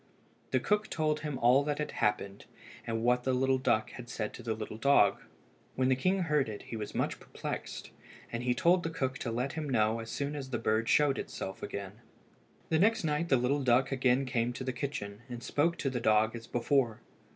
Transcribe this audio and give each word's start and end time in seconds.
The 0.49 0.59
cook 0.59 0.87
told 0.89 1.19
him 1.19 1.37
all 1.37 1.63
that 1.63 1.77
had 1.77 1.91
happened, 1.91 2.45
and 2.87 3.03
what 3.03 3.23
the 3.23 3.59
duck 3.61 3.91
had 3.91 4.09
said 4.09 4.33
to 4.33 4.41
the 4.41 4.55
little 4.55 4.79
dog. 4.79 5.21
When 5.75 5.89
the 5.89 5.95
king 5.95 6.21
heard 6.23 6.49
it 6.49 6.63
he 6.63 6.75
was 6.75 6.95
much 6.95 7.19
perplexed, 7.19 7.91
and 8.31 8.41
he 8.41 8.55
told 8.55 8.81
the 8.81 8.89
cook 8.89 9.19
to 9.19 9.29
let 9.29 9.53
him 9.53 9.69
know 9.69 9.99
as 9.99 10.09
soon 10.09 10.35
as 10.35 10.49
the 10.49 10.57
bird 10.57 10.89
showed 10.89 11.19
itself 11.19 11.61
again. 11.61 12.01
The 12.69 12.79
next 12.79 13.03
night 13.03 13.29
the 13.29 13.37
little 13.37 13.61
duck 13.63 13.91
again 13.91 14.25
came 14.25 14.53
to 14.53 14.63
the 14.63 14.73
kitchen, 14.73 15.21
and 15.29 15.43
spoke 15.43 15.77
to 15.77 15.89
the 15.91 16.01
dog 16.01 16.35
as 16.35 16.47
before. 16.47 17.01